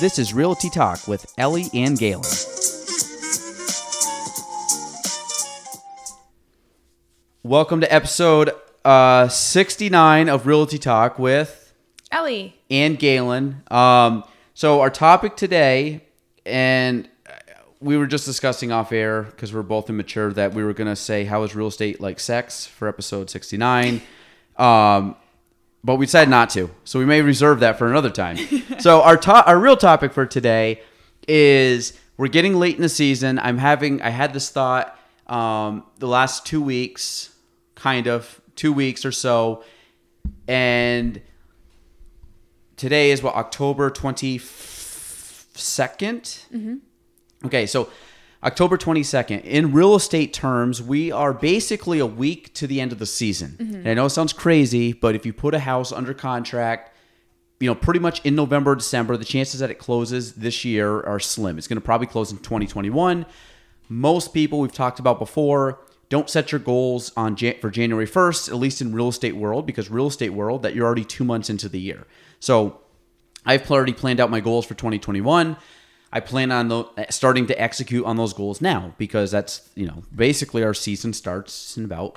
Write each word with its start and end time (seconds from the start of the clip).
This 0.00 0.18
is 0.18 0.34
Realty 0.34 0.70
Talk 0.70 1.06
with 1.06 1.32
Ellie 1.38 1.66
and 1.72 1.96
Gaelan. 1.96 2.24
Welcome 7.44 7.80
to 7.80 7.92
episode 7.94 8.50
uh, 8.84 9.28
69 9.28 10.28
of 10.28 10.46
Realty 10.48 10.78
Talk 10.78 11.18
with 11.18 11.72
Ellie. 12.10 12.56
and 12.70 12.98
Gaelan. 12.98 13.70
Um, 13.70 14.24
so 14.54 14.80
our 14.80 14.90
topic 14.90 15.36
today, 15.36 16.02
and 16.44 17.08
we 17.80 17.96
were 17.96 18.06
just 18.08 18.24
discussing 18.24 18.72
off 18.72 18.90
air 18.90 19.22
because 19.22 19.54
we're 19.54 19.62
both 19.62 19.88
immature 19.88 20.32
that 20.32 20.54
we 20.54 20.64
were 20.64 20.72
gonna 20.74 20.96
say 20.96 21.24
how 21.24 21.44
is 21.44 21.54
real 21.54 21.68
estate 21.68 22.00
like 22.00 22.18
sex 22.18 22.66
for 22.66 22.88
episode 22.88 23.30
69. 23.30 24.02
Um, 24.56 25.14
but 25.86 25.96
we 25.96 26.06
decided 26.06 26.28
not 26.28 26.50
to, 26.50 26.68
so 26.84 26.98
we 26.98 27.06
may 27.06 27.22
reserve 27.22 27.60
that 27.60 27.78
for 27.78 27.88
another 27.88 28.10
time. 28.10 28.36
so 28.80 29.02
our 29.02 29.16
to- 29.16 29.46
our 29.46 29.58
real 29.58 29.76
topic 29.76 30.12
for 30.12 30.26
today 30.26 30.82
is 31.28 31.92
we're 32.16 32.26
getting 32.26 32.56
late 32.56 32.74
in 32.74 32.82
the 32.82 32.88
season. 32.88 33.38
I'm 33.38 33.58
having 33.58 34.02
I 34.02 34.10
had 34.10 34.32
this 34.32 34.50
thought 34.50 34.98
um, 35.28 35.84
the 35.98 36.08
last 36.08 36.44
two 36.44 36.60
weeks, 36.60 37.32
kind 37.76 38.08
of 38.08 38.40
two 38.56 38.72
weeks 38.72 39.04
or 39.04 39.12
so, 39.12 39.62
and 40.48 41.22
today 42.76 43.12
is 43.12 43.22
what 43.22 43.36
October 43.36 43.88
twenty 43.88 44.38
second. 44.38 46.40
Okay, 47.44 47.66
so 47.66 47.88
October 48.46 48.78
22nd. 48.78 49.42
In 49.42 49.72
real 49.72 49.96
estate 49.96 50.32
terms, 50.32 50.80
we 50.80 51.10
are 51.10 51.34
basically 51.34 51.98
a 51.98 52.06
week 52.06 52.54
to 52.54 52.68
the 52.68 52.80
end 52.80 52.92
of 52.92 53.00
the 53.00 53.06
season. 53.06 53.56
Mm-hmm. 53.58 53.74
And 53.74 53.88
I 53.88 53.94
know 53.94 54.06
it 54.06 54.10
sounds 54.10 54.32
crazy, 54.32 54.92
but 54.92 55.16
if 55.16 55.26
you 55.26 55.32
put 55.32 55.52
a 55.52 55.58
house 55.58 55.90
under 55.90 56.14
contract, 56.14 56.96
you 57.58 57.66
know, 57.66 57.74
pretty 57.74 57.98
much 57.98 58.24
in 58.24 58.36
November, 58.36 58.76
December, 58.76 59.16
the 59.16 59.24
chances 59.24 59.58
that 59.58 59.70
it 59.70 59.80
closes 59.80 60.34
this 60.34 60.64
year 60.64 61.00
are 61.00 61.18
slim. 61.18 61.58
It's 61.58 61.66
going 61.66 61.78
to 61.78 61.84
probably 61.84 62.06
close 62.06 62.30
in 62.30 62.38
2021. 62.38 63.26
Most 63.88 64.32
people 64.32 64.60
we've 64.60 64.72
talked 64.72 65.00
about 65.00 65.18
before 65.18 65.80
don't 66.08 66.30
set 66.30 66.52
your 66.52 66.60
goals 66.60 67.12
on 67.16 67.34
Jan- 67.34 67.58
for 67.60 67.68
January 67.68 68.06
1st, 68.06 68.48
at 68.48 68.54
least 68.54 68.80
in 68.80 68.94
real 68.94 69.08
estate 69.08 69.34
world, 69.34 69.66
because 69.66 69.90
real 69.90 70.06
estate 70.06 70.30
world 70.30 70.62
that 70.62 70.72
you're 70.72 70.86
already 70.86 71.04
two 71.04 71.24
months 71.24 71.50
into 71.50 71.68
the 71.68 71.80
year. 71.80 72.06
So 72.38 72.78
I've 73.44 73.68
already 73.68 73.92
planned 73.92 74.20
out 74.20 74.30
my 74.30 74.38
goals 74.38 74.66
for 74.66 74.74
2021. 74.74 75.56
I 76.12 76.20
plan 76.20 76.52
on 76.52 76.68
the, 76.68 76.84
starting 77.10 77.46
to 77.48 77.60
execute 77.60 78.04
on 78.06 78.16
those 78.16 78.32
goals 78.32 78.60
now 78.60 78.94
because 78.96 79.30
that's 79.30 79.68
you 79.74 79.86
know 79.86 80.02
basically 80.14 80.62
our 80.64 80.74
season 80.74 81.12
starts 81.12 81.76
in 81.76 81.84
about 81.84 82.16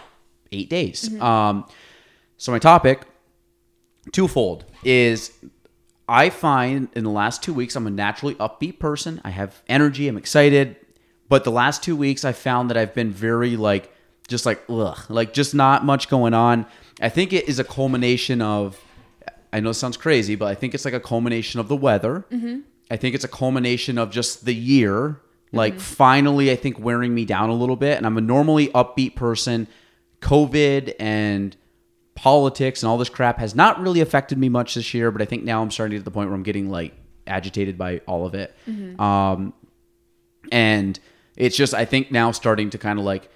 eight 0.52 0.70
days. 0.70 1.10
Um, 1.22 1.66
so 2.38 2.52
my 2.52 2.60
topic, 2.60 3.02
twofold, 4.12 4.64
is 4.84 5.32
I 6.08 6.30
find 6.30 6.88
in 6.94 7.04
the 7.04 7.10
last 7.10 7.44
two 7.44 7.54
weeks 7.54 7.76
I'm 7.76 7.88
a 7.88 7.92
naturally 7.92 8.36
upbeat 8.36 8.80
person. 8.80 9.22
I 9.24 9.32
have 9.32 9.62
energy. 9.68 10.08
I'm 10.08 10.18
excited, 10.18 10.76
but 11.28 11.44
the 11.44 11.52
last 11.52 11.84
two 11.84 11.96
weeks 11.96 12.24
I 12.24 12.32
found 12.32 12.70
that 12.70 12.78
I've 12.78 12.94
been 12.94 13.12
very 13.12 13.58
like 13.58 13.94
just 14.28 14.46
like 14.46 14.64
ugh, 14.70 15.00
like 15.10 15.34
just 15.34 15.54
not 15.54 15.84
much 15.84 16.10
going 16.10 16.34
on. 16.34 16.66
I 17.02 17.10
think 17.10 17.34
it 17.34 17.50
is 17.50 17.60
a 17.60 17.64
culmination 17.64 18.42
of 18.42 18.80
I 19.52 19.60
know 19.60 19.72
it 19.72 19.76
sounds 19.76 19.98
crazy, 19.98 20.36
but 20.36 20.48
I 20.48 20.56
think 20.56 20.74
it's 20.76 20.86
like 20.86 20.94
a 20.94 21.00
culmination 21.00 21.60
of 21.60 21.68
the 21.68 21.76
weather. 21.76 22.26
I 22.90 22.98
think 22.98 23.16
it's 23.16 23.24
a 23.24 23.30
culmination 23.30 23.98
of 23.98 24.12
just 24.12 24.46
the 24.46 24.54
year, 24.54 25.22
like 25.52 25.80
finally, 25.80 26.52
I 26.52 26.56
think 26.56 26.80
wearing 26.80 27.14
me 27.14 27.26
down 27.26 27.50
a 27.50 27.54
little 27.54 27.76
bit. 27.76 27.98
And 27.98 28.06
I'm 28.06 28.18
a 28.18 28.22
normally 28.22 28.68
upbeat 28.70 29.16
person. 29.16 29.68
COVID 30.22 30.96
and 31.00 31.56
politics 32.16 32.84
and 32.84 32.90
all 32.90 32.98
this 32.98 33.10
crap 33.10 33.38
has 33.40 33.56
not 33.56 33.80
really 33.80 34.02
affected 34.02 34.38
me 34.38 34.50
much 34.50 34.76
this 34.76 34.94
year, 34.94 35.12
but 35.12 35.22
I 35.22 35.26
think 35.26 35.44
now 35.44 35.62
I'm 35.62 35.72
starting 35.72 35.92
to 35.92 35.98
get 35.98 36.02
to 36.02 36.06
the 36.06 36.12
point 36.12 36.30
where 36.30 36.36
I'm 36.36 36.44
getting 36.44 36.70
like 36.70 36.94
agitated 37.26 37.78
by 37.78 38.02
all 38.06 38.26
of 38.26 38.34
it. 38.36 38.54
Um, 39.00 39.54
and 40.52 41.00
it's 41.38 41.56
just 41.56 41.74
I 41.74 41.86
think 41.86 42.12
now 42.12 42.32
starting 42.32 42.70
to 42.72 42.78
kind 42.78 43.00
of 43.00 43.06
like 43.06 43.30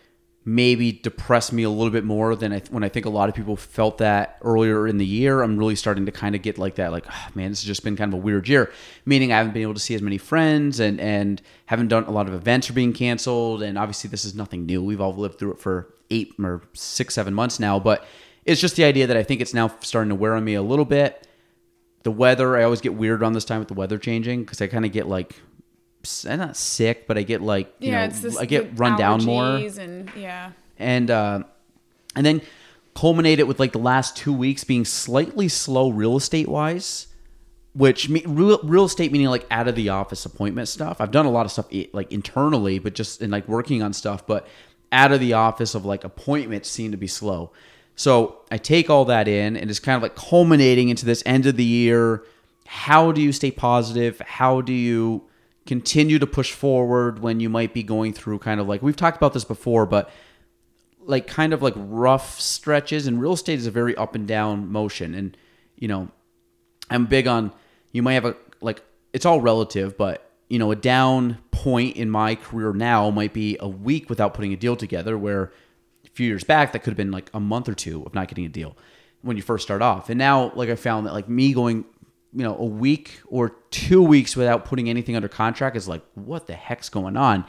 maybe 0.45 0.91
depress 0.91 1.51
me 1.53 1.63
a 1.63 1.69
little 1.69 1.89
bit 1.89 2.03
more 2.03 2.35
than 2.35 2.51
I 2.51 2.61
when 2.69 2.83
I 2.83 2.89
think 2.89 3.05
a 3.05 3.09
lot 3.09 3.29
of 3.29 3.35
people 3.35 3.55
felt 3.55 3.99
that 3.99 4.37
earlier 4.41 4.87
in 4.87 4.97
the 4.97 5.05
year. 5.05 5.41
I'm 5.41 5.57
really 5.57 5.75
starting 5.75 6.05
to 6.05 6.11
kind 6.11 6.35
of 6.35 6.41
get 6.41 6.57
like 6.57 6.75
that, 6.75 6.91
like 6.91 7.05
oh, 7.09 7.27
man, 7.33 7.51
this 7.51 7.61
has 7.61 7.67
just 7.67 7.83
been 7.83 7.95
kind 7.95 8.13
of 8.13 8.19
a 8.19 8.21
weird 8.21 8.47
year. 8.47 8.71
Meaning 9.05 9.31
I 9.31 9.37
haven't 9.37 9.53
been 9.53 9.61
able 9.61 9.73
to 9.73 9.79
see 9.79 9.95
as 9.95 10.01
many 10.01 10.17
friends 10.17 10.79
and 10.79 10.99
and 10.99 11.41
haven't 11.67 11.87
done 11.87 12.03
a 12.05 12.11
lot 12.11 12.27
of 12.27 12.33
events 12.33 12.69
are 12.69 12.73
being 12.73 12.93
canceled. 12.93 13.63
And 13.63 13.77
obviously 13.77 14.09
this 14.09 14.25
is 14.25 14.35
nothing 14.35 14.65
new. 14.65 14.83
We've 14.83 15.01
all 15.01 15.15
lived 15.15 15.39
through 15.39 15.53
it 15.53 15.59
for 15.59 15.93
eight 16.09 16.33
or 16.39 16.61
six, 16.73 17.13
seven 17.13 17.33
months 17.33 17.59
now. 17.59 17.79
But 17.79 18.05
it's 18.45 18.59
just 18.59 18.75
the 18.75 18.83
idea 18.83 19.07
that 19.07 19.17
I 19.17 19.23
think 19.23 19.39
it's 19.39 19.53
now 19.53 19.73
starting 19.81 20.09
to 20.09 20.15
wear 20.15 20.35
on 20.35 20.43
me 20.43 20.55
a 20.55 20.61
little 20.61 20.85
bit. 20.85 21.27
The 22.03 22.11
weather, 22.11 22.57
I 22.57 22.63
always 22.63 22.81
get 22.81 22.95
weird 22.95 23.21
around 23.21 23.31
this 23.31 23.45
time 23.45 23.59
with 23.59 23.69
the 23.69 23.73
weather 23.75 23.97
changing 23.97 24.41
because 24.43 24.61
I 24.61 24.67
kind 24.67 24.83
of 24.83 24.91
get 24.91 25.07
like 25.07 25.35
I'm 26.27 26.39
not 26.39 26.57
sick, 26.57 27.07
but 27.07 27.17
I 27.17 27.23
get 27.23 27.41
like 27.41 27.73
you 27.79 27.91
Yeah, 27.91 27.99
know 27.99 28.05
it's 28.05 28.21
this. 28.21 28.37
I 28.37 28.45
get 28.45 28.77
run 28.77 28.97
down 28.97 29.23
more 29.23 29.55
And 29.57 30.11
yeah. 30.15 30.51
and 30.77 31.09
uh, 31.09 31.43
and 32.15 32.25
then 32.25 32.41
culminate 32.95 33.39
it 33.39 33.47
with 33.47 33.59
like 33.59 33.71
the 33.71 33.79
last 33.79 34.15
two 34.17 34.33
weeks 34.33 34.63
being 34.63 34.85
slightly 34.85 35.47
slow 35.47 35.89
real 35.89 36.15
estate 36.17 36.47
wise, 36.47 37.07
which 37.73 38.09
me, 38.09 38.23
real, 38.27 38.59
real 38.63 38.85
estate 38.85 39.11
meaning 39.11 39.27
like 39.27 39.45
out 39.49 39.67
of 39.67 39.75
the 39.75 39.89
office 39.89 40.25
appointment 40.25 40.67
stuff. 40.67 40.99
I've 40.99 41.11
done 41.11 41.25
a 41.25 41.31
lot 41.31 41.45
of 41.45 41.51
stuff 41.51 41.67
like 41.93 42.11
internally, 42.11 42.79
but 42.79 42.93
just 42.93 43.21
in 43.21 43.31
like 43.31 43.47
working 43.47 43.81
on 43.81 43.93
stuff, 43.93 44.27
but 44.27 44.47
out 44.91 45.11
of 45.11 45.19
the 45.19 45.33
office 45.33 45.73
of 45.73 45.85
like 45.85 46.03
appointments 46.03 46.69
seem 46.69 46.91
to 46.91 46.97
be 46.97 47.07
slow. 47.07 47.51
So 47.95 48.41
I 48.51 48.57
take 48.57 48.89
all 48.89 49.05
that 49.05 49.27
in 49.27 49.55
and 49.55 49.69
it's 49.69 49.79
kind 49.79 49.95
of 49.95 50.03
like 50.03 50.15
culminating 50.15 50.89
into 50.89 51.05
this 51.05 51.23
end 51.25 51.45
of 51.45 51.55
the 51.57 51.63
year. 51.63 52.23
How 52.67 53.11
do 53.11 53.21
you 53.21 53.31
stay 53.31 53.51
positive? 53.51 54.19
How 54.19 54.61
do 54.61 54.73
you 54.73 55.23
continue 55.65 56.19
to 56.19 56.27
push 56.27 56.51
forward 56.51 57.19
when 57.19 57.39
you 57.39 57.49
might 57.49 57.73
be 57.73 57.83
going 57.83 58.13
through 58.13 58.39
kind 58.39 58.59
of 58.59 58.67
like 58.67 58.81
we've 58.81 58.95
talked 58.95 59.17
about 59.17 59.33
this 59.33 59.45
before, 59.45 59.85
but 59.85 60.09
like 60.99 61.27
kind 61.27 61.53
of 61.53 61.61
like 61.61 61.73
rough 61.75 62.39
stretches 62.39 63.07
and 63.07 63.19
real 63.19 63.33
estate 63.33 63.59
is 63.59 63.67
a 63.67 63.71
very 63.71 63.95
up 63.95 64.15
and 64.15 64.27
down 64.27 64.71
motion. 64.71 65.13
And 65.13 65.37
you 65.83 65.87
know 65.89 66.07
i'm 66.89 67.05
big 67.05 67.27
on 67.27 67.51
you 67.91 68.01
might 68.01 68.13
have 68.13 68.23
a 68.23 68.35
like 68.61 68.81
it's 69.11 69.25
all 69.25 69.41
relative 69.41 69.97
but 69.97 70.31
you 70.49 70.57
know 70.57 70.71
a 70.71 70.75
down 70.75 71.37
point 71.51 71.97
in 71.97 72.09
my 72.09 72.35
career 72.35 72.71
now 72.71 73.09
might 73.09 73.33
be 73.33 73.57
a 73.59 73.67
week 73.67 74.09
without 74.09 74.33
putting 74.33 74.53
a 74.53 74.55
deal 74.55 74.77
together 74.77 75.17
where 75.17 75.51
a 76.05 76.09
few 76.09 76.27
years 76.27 76.43
back 76.45 76.71
that 76.71 76.79
could 76.79 76.91
have 76.91 76.97
been 76.97 77.11
like 77.11 77.29
a 77.33 77.39
month 77.39 77.67
or 77.67 77.73
two 77.73 78.01
of 78.05 78.13
not 78.13 78.29
getting 78.29 78.45
a 78.45 78.49
deal 78.49 78.77
when 79.21 79.35
you 79.35 79.43
first 79.43 79.63
start 79.63 79.81
off. 79.81 80.09
And 80.09 80.17
now 80.17 80.51
like 80.55 80.69
i 80.69 80.75
found 80.75 81.05
that 81.05 81.13
like 81.13 81.27
me 81.27 81.53
going 81.53 81.85
you 82.35 82.43
know 82.43 82.57
a 82.57 82.65
week 82.65 83.19
or 83.27 83.49
two 83.71 84.01
weeks 84.01 84.35
without 84.35 84.65
putting 84.65 84.89
anything 84.89 85.15
under 85.15 85.27
contract 85.27 85.75
is 85.75 85.87
like 85.87 86.01
what 86.15 86.47
the 86.47 86.53
heck's 86.53 86.89
going 86.89 87.17
on? 87.17 87.45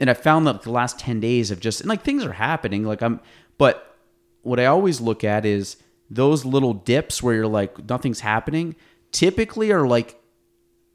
And 0.00 0.08
i 0.08 0.14
found 0.14 0.46
that 0.46 0.62
the 0.62 0.70
last 0.70 0.98
10 1.00 1.18
days 1.18 1.50
of 1.50 1.58
just 1.58 1.80
and 1.80 1.88
like 1.88 2.02
things 2.02 2.24
are 2.24 2.32
happening 2.32 2.84
like 2.84 3.02
i'm 3.02 3.20
but 3.58 3.96
what 4.42 4.60
i 4.60 4.66
always 4.66 5.00
look 5.00 5.24
at 5.24 5.44
is 5.44 5.76
those 6.08 6.44
little 6.44 6.72
dips 6.72 7.20
where 7.20 7.34
you're 7.34 7.48
like 7.48 7.88
nothing's 7.88 8.20
happening 8.20 8.76
typically 9.10 9.72
are 9.72 9.88
like 9.88 10.18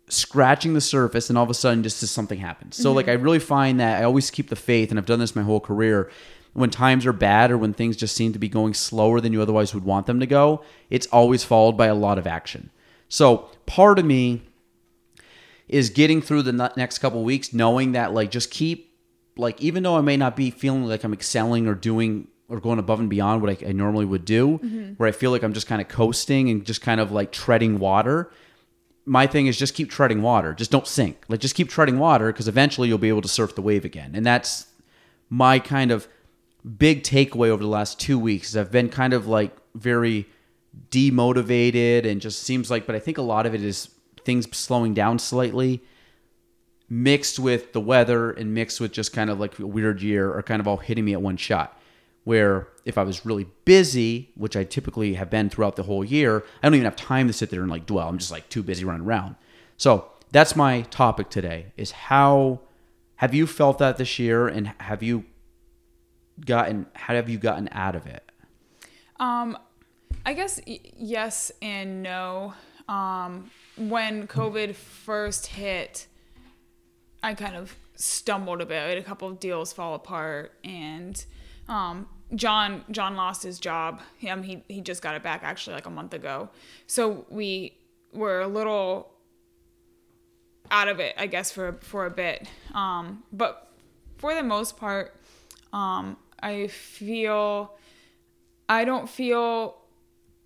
scratching 0.10 0.74
the 0.74 0.82
surface 0.82 1.30
and 1.30 1.38
all 1.38 1.44
of 1.44 1.50
a 1.50 1.54
sudden 1.54 1.82
just 1.82 2.00
something 2.00 2.40
happens. 2.40 2.76
So 2.76 2.92
like 2.92 3.06
mm-hmm. 3.06 3.20
i 3.20 3.24
really 3.24 3.40
find 3.40 3.80
that 3.80 4.02
i 4.02 4.04
always 4.04 4.30
keep 4.30 4.50
the 4.50 4.56
faith 4.56 4.90
and 4.90 5.00
i've 5.00 5.06
done 5.06 5.20
this 5.20 5.36
my 5.36 5.42
whole 5.42 5.60
career 5.60 6.12
when 6.54 6.70
times 6.70 7.06
are 7.06 7.14
bad 7.14 7.52
or 7.52 7.58
when 7.58 7.74
things 7.74 7.98
just 7.98 8.16
seem 8.16 8.34
to 8.34 8.40
be 8.40 8.50
going 8.50 8.74
slower 8.74 9.20
than 9.20 9.34
you 9.34 9.42
otherwise 9.42 9.74
would 9.74 9.86
want 9.86 10.06
them 10.06 10.20
to 10.20 10.26
go 10.26 10.64
it's 10.90 11.08
always 11.08 11.44
followed 11.44 11.78
by 11.78 11.88
a 11.88 11.96
lot 11.96 12.18
of 12.18 12.28
action 12.28 12.70
so 13.14 13.48
part 13.68 14.00
of 14.00 14.06
me 14.06 14.42
is 15.68 15.92
getting 15.92 16.20
through 16.20 16.42
the 16.42 16.74
next 16.76 16.98
couple 16.98 17.24
weeks 17.24 17.54
knowing 17.54 17.92
that 17.92 18.12
like 18.12 18.32
just 18.32 18.50
keep 18.50 18.98
like 19.38 19.62
even 19.62 19.84
though 19.84 19.96
I 19.96 20.02
may 20.02 20.18
not 20.18 20.36
be 20.36 20.50
feeling 20.50 20.86
like 20.86 21.04
I'm 21.04 21.14
excelling 21.14 21.68
or 21.68 21.76
doing 21.76 22.28
or 22.50 22.60
going 22.60 22.80
above 22.80 23.00
and 23.00 23.12
beyond 23.12 23.44
what 23.44 23.52
I, 23.52 23.70
I 23.70 23.72
normally 23.72 24.06
would 24.06 24.26
do, 24.26 24.58
mm-hmm. 24.58 24.94
where 24.94 25.08
I 25.08 25.12
feel 25.12 25.30
like 25.30 25.44
I'm 25.44 25.54
just 25.54 25.68
kind 25.68 25.80
of 25.80 25.88
coasting 25.90 26.50
and 26.50 26.66
just 26.66 26.82
kind 26.82 27.00
of 27.00 27.12
like 27.12 27.32
treading 27.32 27.78
water. 27.78 28.32
My 29.06 29.28
thing 29.28 29.46
is 29.46 29.60
just 29.60 29.76
keep 29.76 29.92
treading 29.92 30.24
water. 30.24 30.56
Just 30.56 30.72
don't 30.72 30.88
sink. 30.88 31.24
Like 31.28 31.40
just 31.40 31.54
keep 31.54 31.70
treading 31.70 32.00
water 32.00 32.34
because 32.34 32.48
eventually 32.48 32.88
you'll 32.88 32.98
be 32.98 33.10
able 33.10 33.22
to 33.22 33.28
surf 33.28 33.54
the 33.54 33.62
wave 33.62 33.86
again. 33.86 34.16
And 34.16 34.26
that's 34.26 34.66
my 35.30 35.60
kind 35.60 35.92
of 35.92 36.08
big 36.80 37.04
takeaway 37.04 37.50
over 37.50 37.62
the 37.62 37.70
last 37.70 38.00
two 38.00 38.18
weeks. 38.18 38.50
Is 38.50 38.58
I've 38.58 38.72
been 38.72 38.90
kind 38.90 39.14
of 39.14 39.28
like 39.28 39.56
very 39.76 40.26
demotivated 40.90 42.06
and 42.06 42.22
just 42.22 42.44
seems 42.44 42.70
like, 42.72 42.86
but 42.86 42.96
I 42.96 43.00
think 43.00 43.18
a 43.18 43.22
lot 43.22 43.46
of 43.46 43.54
it 43.54 43.64
is 43.64 43.90
things 44.24 44.48
slowing 44.56 44.94
down 44.94 45.20
slightly 45.20 45.84
mixed 46.90 47.40
with 47.40 47.74
the 47.74 47.82
weather 47.82 48.32
and 48.32 48.54
mixed 48.54 48.80
with 48.80 48.92
just 48.92 49.14
kind 49.14 49.30
of 49.30 49.40
like 49.40 49.58
a 49.60 49.66
weird 49.66 50.02
year 50.02 50.34
are 50.34 50.44
kind 50.44 50.60
of 50.60 50.68
all 50.68 50.78
hitting 50.78 51.06
me 51.06 51.14
at 51.14 51.22
one 51.22 51.38
shot. 51.38 51.80
Where 52.24 52.70
if 52.86 52.98
I 52.98 53.04
was 53.04 53.26
really 53.26 53.48
busy, 53.66 54.32
which 54.36 54.56
I 54.56 54.64
typically 54.64 55.16
have 55.16 55.30
been 55.30 55.50
throughout 55.50 55.76
the 55.76 55.84
whole 55.84 56.06
year, 56.06 56.44
I 56.62 56.68
don't 56.68 56.76
even 56.76 56.86
have 56.86 56.96
time 56.96 57.28
to 57.28 57.34
sit 57.34 57.50
there 57.50 57.62
and 57.62 57.70
like 57.70 57.86
dwell. 57.86 58.08
I'm 58.08 58.18
just 58.18 58.32
like 58.32 58.48
too 58.50 58.64
busy 58.64 58.86
running 58.86 59.06
around. 59.06 59.36
So 59.76 60.06
that's 60.32 60.56
my 60.56 60.82
topic 60.84 61.30
today 61.30 61.74
is 61.76 61.92
how 61.92 62.62
have 63.18 63.34
you 63.34 63.46
felt 63.46 63.78
that 63.80 63.98
this 63.98 64.20
year 64.20 64.48
and 64.48 64.74
have 64.80 65.04
you 65.04 65.26
gotten 66.46 66.88
how 66.94 67.14
have 67.16 67.30
you 67.30 67.38
gotten 67.38 67.70
out 67.72 67.96
of 67.96 68.06
it? 68.08 68.24
Um, 69.20 69.58
I 70.26 70.34
guess 70.34 70.60
yes 70.66 71.52
and 71.62 72.02
no. 72.02 72.54
Um, 72.88 73.50
when 73.78 74.28
COVID 74.28 74.76
first 74.76 75.48
hit, 75.48 76.08
I 77.22 77.34
kind 77.34 77.56
of 77.56 77.76
stumbled 77.96 78.62
a 78.62 78.66
bit. 78.66 78.82
I 78.82 78.90
had 78.90 78.98
a 78.98 79.04
couple 79.04 79.28
of 79.28 79.40
deals 79.40 79.74
fall 79.74 79.96
apart, 79.96 80.54
and 80.64 81.24
um, 81.68 82.08
John 82.36 82.84
John 82.92 83.16
lost 83.16 83.44
his 83.44 83.60
job. 83.60 84.02
Him 84.18 84.44
he 84.44 84.64
he 84.68 84.82
just 84.82 85.02
got 85.02 85.16
it 85.16 85.24
back 85.24 85.42
actually 85.44 85.76
like 85.76 85.86
a 85.86 85.92
month 85.92 86.14
ago. 86.14 86.50
So 86.88 87.26
we 87.30 87.78
were 88.14 88.42
a 88.42 88.48
little 88.48 89.12
out 90.72 90.88
of 90.88 91.00
it, 91.00 91.16
I 91.18 91.28
guess, 91.28 91.52
for 91.52 91.74
for 91.82 92.06
a 92.06 92.12
bit. 92.12 92.48
Um, 92.74 93.24
but 93.32 93.72
for 94.18 94.34
the 94.34 94.44
most 94.44 94.78
part, 94.78 95.16
um, 95.74 96.18
I 96.42 96.68
feel 96.68 97.78
I 98.70 98.86
don't 98.86 99.10
feel 99.10 99.83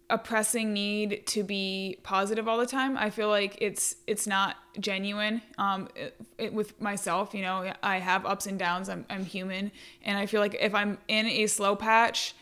a 0.10 0.18
pressing 0.18 0.72
need 0.72 1.26
to 1.28 1.44
be 1.44 1.98
positive 2.04 2.48
all 2.48 2.58
the 2.58 2.66
time. 2.66 2.98
I 2.98 3.10
feel 3.10 3.28
like 3.28 3.58
it's 3.60 3.96
it's 4.08 4.26
not 4.26 4.56
genuine. 4.80 5.42
Um, 5.58 5.90
it, 5.96 6.16
it, 6.38 6.54
with 6.54 6.80
myself, 6.80 7.34
you 7.34 7.42
know, 7.42 7.74
I 7.84 8.00
have 8.00 8.26
ups 8.26 8.48
and 8.48 8.58
downs. 8.58 8.88
I'm 8.88 9.06
I'm 9.10 9.26
human, 9.26 9.72
and 10.04 10.18
I 10.18 10.26
feel 10.26 10.40
like 10.40 10.56
if 10.60 10.74
I'm 10.74 10.98
in 11.08 11.26
a 11.26 11.48
slow 11.48 11.76
patch, 11.76 12.36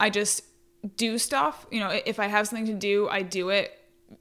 I 0.00 0.10
just 0.10 0.42
do 0.96 1.18
stuff. 1.18 1.66
You 1.70 1.80
know, 1.80 1.88
if 2.04 2.18
I 2.18 2.26
have 2.26 2.48
something 2.48 2.66
to 2.66 2.74
do, 2.74 3.08
I 3.08 3.22
do 3.22 3.50
it. 3.50 3.78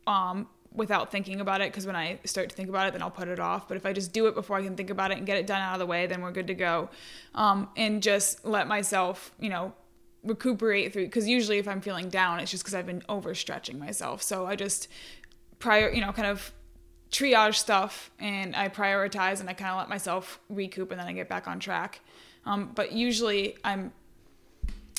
Um, 0.08 0.48
without 0.76 1.12
thinking 1.12 1.40
about 1.40 1.62
it 1.62 1.72
because 1.72 1.86
when 1.86 1.96
I 1.96 2.20
start 2.24 2.50
to 2.50 2.56
think 2.56 2.70
about 2.70 2.88
it, 2.88 2.94
then 2.94 3.02
I'll 3.02 3.12
put 3.12 3.28
it 3.28 3.40
off. 3.40 3.68
But 3.68 3.78
if 3.78 3.86
I 3.86 3.94
just 3.94 4.12
do 4.12 4.26
it 4.28 4.34
before 4.34 4.58
I 4.58 4.64
can 4.64 4.76
think 4.76 4.90
about 4.90 5.12
it 5.12 5.18
and 5.18 5.28
get 5.28 5.38
it 5.38 5.46
done 5.46 5.62
out 5.62 5.74
of 5.74 5.80
the 5.80 5.86
way, 5.86 6.08
then 6.08 6.22
we're 6.22 6.32
good 6.32 6.48
to 6.48 6.56
go. 6.56 6.90
Um, 7.36 7.70
and 7.78 8.02
just 8.02 8.44
let 8.44 8.68
myself, 8.68 9.32
you 9.40 9.50
know, 9.50 9.74
recuperate 10.24 10.94
through 10.94 11.06
because 11.06 11.28
usually 11.28 11.58
if 11.58 11.68
I'm 11.68 11.82
feeling 11.82 12.10
down, 12.10 12.40
it's 12.40 12.52
just 12.52 12.64
because 12.64 12.74
I've 12.74 12.86
been 12.86 13.02
overstretching 13.10 13.78
myself. 13.78 14.22
So 14.24 14.46
I 14.46 14.56
just 14.56 14.88
prior, 15.60 15.92
you 15.92 16.02
know, 16.02 16.12
kind 16.12 16.28
of 16.28 16.52
triage 17.12 17.56
stuff 17.56 18.12
and 18.20 18.56
I 18.56 18.70
prioritize 18.70 19.40
and 19.40 19.50
I 19.50 19.54
kind 19.54 19.72
of 19.72 19.78
let 19.78 19.90
myself 19.90 20.40
recoup 20.50 20.92
and 20.92 21.00
then 21.00 21.08
I 21.08 21.14
get 21.14 21.30
back 21.30 21.48
on 21.48 21.60
track. 21.60 22.02
Um, 22.46 22.72
but 22.74 22.92
usually 22.92 23.58
I'm, 23.64 23.92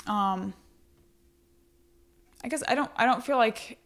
um, 0.07 0.55
I 2.43 2.49
guess 2.49 2.63
I 2.69 2.75
don't, 2.75 2.91
I 2.97 3.07
don't 3.07 3.25
feel 3.25 3.37
like 3.37 3.79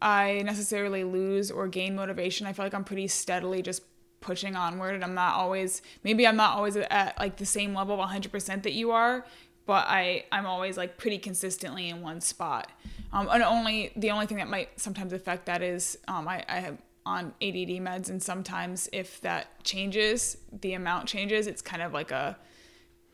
I 0.00 0.42
necessarily 0.44 1.04
lose 1.04 1.50
or 1.50 1.66
gain 1.68 1.94
motivation. 1.96 2.46
I 2.46 2.52
feel 2.52 2.64
like 2.64 2.74
I'm 2.74 2.84
pretty 2.84 3.08
steadily 3.08 3.62
just 3.62 3.82
pushing 4.20 4.56
onward 4.56 4.94
and 4.94 5.04
I'm 5.04 5.14
not 5.14 5.34
always 5.34 5.80
maybe 6.02 6.26
I'm 6.26 6.36
not 6.36 6.56
always 6.56 6.76
at 6.76 7.18
like 7.18 7.36
the 7.36 7.46
same 7.46 7.74
level 7.74 8.00
of 8.00 8.10
100% 8.10 8.62
that 8.62 8.72
you 8.72 8.90
are, 8.90 9.24
but 9.68 9.84
I 9.86 10.24
I'm 10.32 10.46
always 10.46 10.78
like 10.78 10.96
pretty 10.96 11.18
consistently 11.18 11.90
in 11.90 12.00
one 12.00 12.22
spot. 12.22 12.72
Um, 13.12 13.28
and 13.30 13.42
only 13.42 13.92
the 13.96 14.10
only 14.10 14.24
thing 14.24 14.38
that 14.38 14.48
might 14.48 14.80
sometimes 14.80 15.12
affect 15.12 15.44
that 15.44 15.62
is 15.62 15.98
um, 16.08 16.26
I, 16.26 16.42
I 16.48 16.60
have 16.60 16.78
on 17.04 17.26
ADD 17.42 17.76
meds 17.84 18.08
and 18.08 18.22
sometimes 18.22 18.88
if 18.94 19.20
that 19.20 19.62
changes, 19.64 20.38
the 20.62 20.72
amount 20.72 21.06
changes, 21.06 21.46
it's 21.46 21.60
kind 21.60 21.82
of 21.82 21.92
like 21.92 22.10
a 22.10 22.38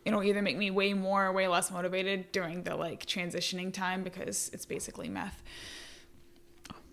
it'll 0.04 0.22
either 0.22 0.42
make 0.42 0.56
me 0.56 0.70
way 0.70 0.94
more 0.94 1.26
or 1.26 1.32
way 1.32 1.48
less 1.48 1.72
motivated 1.72 2.30
during 2.30 2.62
the 2.62 2.76
like 2.76 3.04
transitioning 3.04 3.72
time 3.72 4.04
because 4.04 4.48
it's 4.52 4.64
basically 4.64 5.08
meth. 5.08 5.42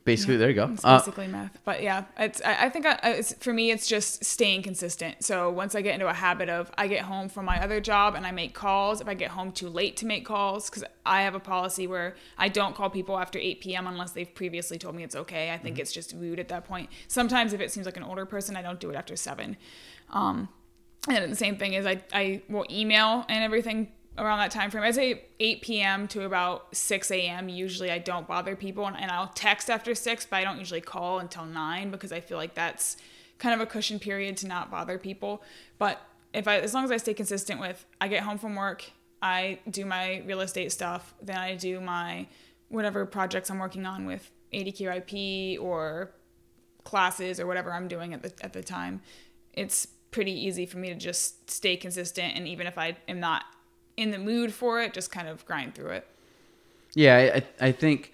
Basically, 0.04 0.34
Yeah, 0.36 0.40
there 0.40 0.50
you 0.50 0.56
go. 0.56 0.70
It's 0.74 0.84
Uh, 0.84 0.98
basically 0.98 1.28
meth, 1.28 1.60
but 1.64 1.84
yeah, 1.84 2.06
it's. 2.18 2.42
I, 2.44 2.66
I 2.66 2.70
think 2.70 2.86
I, 2.88 3.00
it's, 3.04 3.34
for 3.36 3.54
me, 3.54 3.70
it's 3.70 3.86
just 3.88 4.26
staying 4.26 4.64
consistent. 4.64 5.24
So 5.24 5.52
once 5.52 5.76
I 5.76 5.82
get 5.82 5.94
into 5.94 6.08
a 6.08 6.14
habit 6.14 6.50
of, 6.50 6.72
I 6.76 6.88
get 6.88 7.02
home 7.04 7.30
from 7.30 7.46
my 7.46 7.62
other 7.64 7.80
job 7.80 8.16
and 8.16 8.26
I 8.26 8.32
make 8.32 8.56
calls. 8.56 9.00
If 9.00 9.08
I 9.08 9.14
get 9.14 9.32
home 9.32 9.52
too 9.52 9.70
late 9.70 9.98
to 9.98 10.08
make 10.08 10.26
calls, 10.26 10.70
because 10.70 10.84
I 11.06 11.22
have 11.22 11.36
a 11.36 11.40
policy 11.40 11.86
where 11.86 12.16
I 12.38 12.50
don't 12.50 12.76
call 12.76 12.90
people 12.90 13.18
after 13.20 13.38
8 13.38 13.62
p.m. 13.62 13.86
unless 13.86 14.12
they've 14.12 14.34
previously 14.34 14.78
told 14.80 14.96
me 14.96 15.04
it's 15.04 15.16
okay. 15.16 15.52
I 15.52 15.58
think 15.58 15.78
it's 15.78 15.92
just 15.92 16.14
rude 16.16 16.40
at 16.40 16.48
that 16.48 16.66
point. 16.66 16.90
Sometimes 17.08 17.54
if 17.54 17.62
it 17.62 17.72
seems 17.72 17.86
like 17.86 17.98
an 17.98 18.04
older 18.04 18.26
person, 18.26 18.56
I 18.56 18.62
don't 18.64 18.80
do 18.80 18.90
it 18.90 18.96
after 18.96 19.16
seven. 19.16 19.56
Um, 20.10 20.50
and 21.08 21.32
the 21.32 21.36
same 21.36 21.58
thing 21.58 21.74
is 21.74 21.86
I, 21.86 22.02
I 22.14 22.42
will 22.50 22.66
email 22.70 23.26
and 23.30 23.44
everything 23.44 23.92
around 24.18 24.40
that 24.40 24.52
time 24.52 24.70
frame. 24.70 24.84
I'd 24.84 24.96
say 24.96 25.24
8 25.40 25.62
p.m. 25.62 26.08
to 26.10 26.26
about 26.26 26.76
6 26.76 27.12
a.m. 27.12 27.50
Usually 27.50 27.92
I 27.92 27.98
don't 27.98 28.28
bother 28.28 28.56
people 28.56 28.86
and, 28.86 28.98
and 28.98 29.10
I'll 29.10 29.28
text 29.30 29.70
after 29.70 29.96
6, 29.96 30.26
but 30.26 30.36
I 30.36 30.44
don't 30.44 30.60
usually 30.60 30.82
call 30.82 31.20
until 31.20 31.46
9 31.46 31.92
because 31.92 32.12
I 32.12 32.20
feel 32.20 32.38
like 32.38 32.54
that's 32.54 32.98
kind 33.40 33.56
of 33.56 33.62
a 33.62 33.66
cushion 33.66 34.00
period 34.00 34.38
to 34.38 34.48
not 34.48 34.70
bother 34.70 34.98
people. 34.98 35.44
But 35.80 36.02
if 36.34 36.48
I, 36.48 36.60
as 36.60 36.74
long 36.74 36.84
as 36.84 36.92
I 36.92 36.98
stay 36.98 37.14
consistent 37.14 37.60
with, 37.60 37.86
I 38.00 38.08
get 38.08 38.24
home 38.24 38.38
from 38.38 38.56
work, 38.56 38.92
I 39.22 39.60
do 39.70 39.86
my 39.86 40.22
real 40.26 40.42
estate 40.42 40.72
stuff, 40.72 41.14
then 41.22 41.38
I 41.38 41.56
do 41.56 41.80
my 41.80 42.28
whatever 42.70 43.06
projects 43.06 43.50
I'm 43.50 43.60
working 43.60 43.86
on 43.86 44.06
with 44.06 44.32
ADQIP 44.54 45.62
or 45.62 46.12
classes 46.84 47.40
or 47.40 47.46
whatever 47.48 47.72
I'm 47.72 47.88
doing 47.88 48.14
at 48.14 48.24
the 48.24 48.34
at 48.42 48.54
the 48.54 48.64
time, 48.64 49.02
it's 49.54 49.88
pretty 50.12 50.32
easy 50.32 50.66
for 50.66 50.78
me 50.78 50.90
to 50.90 50.96
just 50.96 51.50
stay 51.50 51.78
consistent 51.78 52.36
and 52.36 52.48
even 52.48 52.68
if 52.68 52.78
I 52.78 52.98
am 53.08 53.20
not 53.20 53.46
in 54.02 54.12
the 54.12 54.18
mood 54.20 54.54
for 54.54 54.82
it, 54.82 54.94
just 54.94 55.12
kind 55.12 55.28
of 55.28 55.46
grind 55.46 55.76
through 55.76 55.92
it. 55.92 56.08
Yeah, 56.94 57.42
I, 57.62 57.68
I- 57.68 57.72
think 57.72 58.12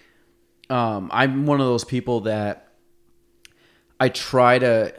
um, 0.69 1.09
I'm 1.13 1.45
one 1.45 1.59
of 1.61 1.65
those 1.67 1.83
people 1.83 2.21
that 2.21 2.67
I 3.99 4.09
try 4.09 4.59
to 4.59 4.93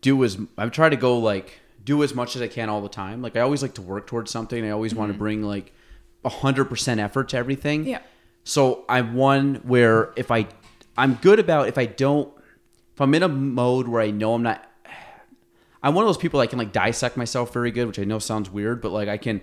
do 0.00 0.22
as 0.24 0.38
I 0.58 0.68
try 0.68 0.88
to 0.88 0.96
go 0.96 1.18
like 1.18 1.60
do 1.84 2.02
as 2.02 2.14
much 2.14 2.36
as 2.36 2.42
I 2.42 2.48
can 2.48 2.68
all 2.68 2.80
the 2.82 2.88
time. 2.88 3.22
Like 3.22 3.36
I 3.36 3.40
always 3.40 3.62
like 3.62 3.74
to 3.74 3.82
work 3.82 4.06
towards 4.06 4.30
something. 4.30 4.64
I 4.64 4.70
always 4.70 4.94
want 4.94 5.12
to 5.12 5.18
bring 5.18 5.42
like 5.42 5.72
a 6.24 6.28
hundred 6.28 6.66
percent 6.66 7.00
effort 7.00 7.30
to 7.30 7.36
everything. 7.36 7.86
Yeah. 7.86 8.00
So 8.44 8.84
I'm 8.88 9.14
one 9.14 9.56
where 9.64 10.12
if 10.16 10.30
I 10.30 10.46
I'm 10.96 11.14
good 11.14 11.38
about 11.38 11.68
if 11.68 11.78
I 11.78 11.86
don't 11.86 12.32
if 12.94 13.00
I'm 13.00 13.14
in 13.14 13.22
a 13.22 13.28
mode 13.28 13.88
where 13.88 14.02
I 14.02 14.10
know 14.10 14.34
I'm 14.34 14.42
not 14.42 14.68
I'm 15.82 15.94
one 15.94 16.04
of 16.04 16.08
those 16.08 16.18
people 16.18 16.38
that 16.40 16.48
can 16.50 16.58
like 16.58 16.72
dissect 16.72 17.16
myself 17.16 17.52
very 17.52 17.70
good, 17.70 17.86
which 17.86 17.98
I 17.98 18.04
know 18.04 18.18
sounds 18.18 18.50
weird, 18.50 18.80
but 18.82 18.92
like 18.92 19.08
I 19.08 19.16
can 19.16 19.40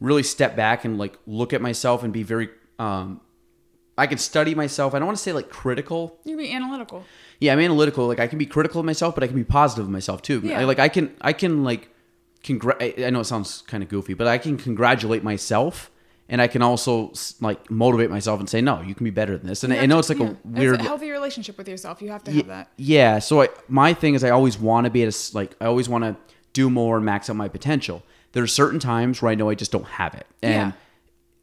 really 0.00 0.22
step 0.22 0.56
back 0.56 0.84
and 0.84 0.98
like 0.98 1.18
look 1.26 1.52
at 1.52 1.60
myself 1.62 2.02
and 2.02 2.12
be 2.12 2.22
very 2.22 2.48
um 2.78 3.20
I 3.98 4.06
can 4.06 4.18
study 4.18 4.54
myself. 4.54 4.94
I 4.94 4.98
don't 4.98 5.06
want 5.06 5.16
to 5.16 5.22
say 5.22 5.32
like 5.32 5.48
critical. 5.48 6.18
You 6.24 6.36
be 6.36 6.52
analytical. 6.52 7.02
Yeah, 7.40 7.54
I'm 7.54 7.60
analytical. 7.60 8.06
Like 8.06 8.20
I 8.20 8.26
can 8.26 8.38
be 8.38 8.44
critical 8.44 8.80
of 8.80 8.84
myself, 8.86 9.14
but 9.14 9.24
I 9.24 9.26
can 9.26 9.36
be 9.36 9.44
positive 9.44 9.86
of 9.86 9.90
myself 9.90 10.20
too. 10.22 10.40
Yeah. 10.44 10.60
I- 10.60 10.64
like 10.64 10.78
I 10.78 10.88
can 10.88 11.14
I 11.20 11.32
can 11.32 11.64
like 11.64 11.88
congr- 12.44 12.76
I 12.80 13.06
I 13.06 13.10
know 13.10 13.20
it 13.20 13.24
sounds 13.24 13.62
kind 13.66 13.82
of 13.82 13.88
goofy, 13.88 14.12
but 14.14 14.26
I 14.26 14.36
can 14.38 14.58
congratulate 14.58 15.22
myself 15.24 15.90
and 16.28 16.42
I 16.42 16.46
can 16.48 16.60
also 16.60 17.12
like 17.40 17.70
motivate 17.70 18.10
myself 18.10 18.38
and 18.40 18.50
say 18.50 18.60
no, 18.60 18.82
you 18.82 18.94
can 18.94 19.04
be 19.04 19.10
better 19.10 19.38
than 19.38 19.46
this. 19.46 19.64
And 19.64 19.72
I, 19.72 19.86
know 19.86 19.98
it's 19.98 20.08
like 20.10 20.18
Yeah. 20.18 20.30
a 20.32 20.36
weird 20.44 20.74
It's 20.74 20.84
a 20.84 20.88
healthy 20.88 21.10
relationship 21.10 21.56
with 21.56 21.68
yourself. 21.68 22.02
You 22.02 22.10
have 22.10 22.24
to 22.24 22.32
Ye- 22.32 22.38
have 22.38 22.46
that. 22.48 22.68
Yeah. 22.76 23.18
So 23.20 23.42
I, 23.42 23.48
my 23.68 23.94
thing 23.94 24.14
is, 24.14 24.24
I 24.24 24.30
always 24.30 24.58
want 24.58 24.84
to 24.86 24.90
be 24.90 25.04
at 25.04 25.14
a 25.14 25.36
like, 25.36 25.54
I 25.60 25.66
always 25.66 25.88
want 25.88 26.02
to 26.04 26.16
do 26.52 26.68
more 26.68 26.96
and 26.96 27.04
max 27.06 27.30
out 27.30 27.36
my 27.36 27.48
potential. 27.48 28.02
There 28.32 28.42
are 28.42 28.46
certain 28.48 28.78
times 28.80 29.22
where 29.22 29.32
I 29.32 29.34
know 29.34 29.48
I 29.48 29.54
just 29.54 29.72
don't 29.72 29.86
have 29.86 30.14
it, 30.14 30.26
and 30.42 30.52
Yeah. 30.52 30.72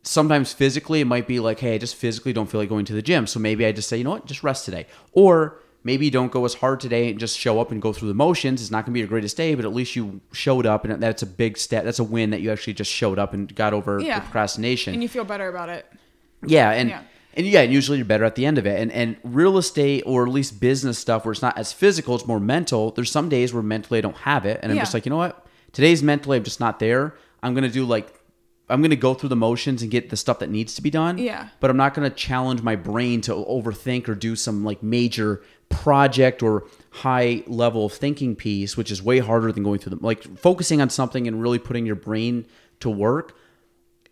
sometimes 0.04 0.54
physically 0.54 1.02
it 1.02 1.06
might 1.06 1.28
be 1.28 1.40
like, 1.40 1.60
hey, 1.60 1.76
I 1.76 1.78
just 1.78 1.96
physically 1.96 2.34
don't 2.34 2.50
feel 2.50 2.60
like 2.60 2.70
going 2.70 2.86
to 2.86 2.94
the 2.94 3.02
gym, 3.02 3.26
so 3.28 3.40
maybe 3.40 3.66
I 3.66 3.72
just 3.72 3.90
say, 3.90 3.98
you 3.98 4.04
know 4.04 4.12
what, 4.12 4.26
just 4.26 4.44
rest 4.44 4.66
today, 4.66 4.86
or 5.14 5.58
maybe 5.84 6.10
don't 6.10 6.32
go 6.32 6.46
as 6.46 6.56
hard 6.56 6.80
today 6.80 7.10
and 7.10 7.20
just 7.20 7.38
show 7.38 7.60
up 7.60 7.72
and 7.72 7.82
go 7.82 7.92
through 7.92 8.08
the 8.08 8.14
motions. 8.14 8.62
It's 8.62 8.72
not 8.72 8.86
going 8.86 8.92
to 8.92 8.94
be 8.94 9.00
your 9.00 9.08
greatest 9.10 9.36
day, 9.36 9.54
but 9.56 9.66
at 9.66 9.74
least 9.74 9.96
you 9.96 10.22
showed 10.32 10.66
up, 10.66 10.86
and 10.86 11.02
that's 11.02 11.24
a 11.24 11.26
big 11.26 11.58
step. 11.58 11.84
That's 11.84 12.00
a 12.00 12.04
win 12.06 12.30
that 12.30 12.42
you 12.42 12.52
actually 12.52 12.74
just 12.74 12.92
showed 12.92 13.20
up 13.20 13.34
and 13.34 13.54
got 13.56 13.74
over 13.74 14.00
Yeah. 14.00 14.20
procrastination. 14.20 14.94
And 14.94 15.04
you 15.04 15.10
feel 15.10 15.26
better 15.26 15.48
about 15.50 15.70
it. 15.70 15.86
Yeah, 16.46 16.72
and 16.72 16.90
Yeah. 16.90 17.02
and 17.36 17.48
yeah, 17.48 17.62
and 17.62 17.74
usually 17.74 17.98
you're 17.98 18.06
better 18.06 18.24
at 18.26 18.36
the 18.36 18.46
end 18.46 18.58
of 18.58 18.66
it. 18.68 18.80
And 18.80 18.92
and 18.92 19.16
real 19.24 19.58
estate 19.58 20.04
or 20.06 20.26
at 20.28 20.32
least 20.32 20.60
business 20.60 21.00
stuff 21.00 21.26
where 21.26 21.32
it's 21.32 21.42
not 21.42 21.58
as 21.58 21.74
physical, 21.74 22.16
it's 22.16 22.28
more 22.28 22.40
mental. 22.40 22.92
There's 22.92 23.12
some 23.12 23.28
days 23.28 23.54
where 23.54 23.64
mentally 23.64 23.98
I 23.98 24.02
don't 24.02 24.18
have 24.18 24.46
it, 24.46 24.60
and 24.62 24.72
I'm 24.72 24.76
Yeah. 24.78 24.84
just 24.84 24.94
like, 24.94 25.06
you 25.06 25.10
know 25.10 25.18
what? 25.18 25.46
Today's 25.74 26.02
mentally 26.02 26.38
I'm 26.38 26.44
just 26.44 26.60
not 26.60 26.80
there. 26.80 27.16
I'm 27.42 27.54
gonna 27.54 27.70
do 27.70 27.86
like 27.86 28.20
I'm 28.70 28.82
gonna 28.82 28.96
go 28.96 29.14
through 29.14 29.30
the 29.30 29.36
motions 29.36 29.82
and 29.82 29.92
get 29.92 30.10
the 30.10 30.18
stuff 30.18 30.40
that 30.40 30.50
needs 30.50 30.76
to 30.76 30.82
be 30.82 30.90
done. 30.90 31.18
Yeah. 31.18 31.50
But 31.60 31.70
I'm 31.70 31.78
not 31.78 31.94
gonna 31.94 32.10
challenge 32.10 32.62
my 32.62 32.76
brain 32.76 33.22
to 33.22 33.34
overthink 33.34 34.08
or 34.08 34.16
do 34.16 34.36
some 34.36 34.64
like 34.64 34.82
major 34.82 35.42
project 35.70 36.42
or 36.42 36.66
high 36.92 37.44
level 37.48 37.88
of 37.88 37.94
thinking 37.94 38.36
piece, 38.36 38.78
which 38.78 38.92
is 38.92 39.02
way 39.04 39.20
harder 39.20 39.52
than 39.52 39.64
going 39.64 39.80
through 39.80 39.98
the 39.98 40.06
like 40.06 40.24
focusing 40.38 40.80
on 40.80 40.90
something 40.90 41.28
and 41.28 41.42
really 41.42 41.60
putting 41.60 41.86
your 41.86 41.96
brain 41.96 42.46
to 42.80 42.90
work 42.90 43.36